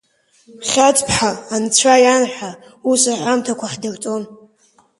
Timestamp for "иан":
2.03-2.23